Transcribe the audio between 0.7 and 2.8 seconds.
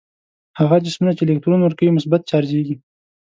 جسمونه چې الکترون ورکوي مثبت چارجیږي.